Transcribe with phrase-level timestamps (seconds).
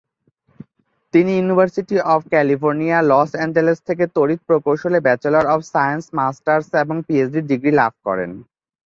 [1.13, 7.39] তিনি university of California, Los Angeles থেকে তড়িৎ প্রকৌশলে ব্যাচেলর অব সায়েন্স, মাস্টার্স এবং পিএইচডি
[7.51, 8.31] ডিগ্রি লাভ করেন।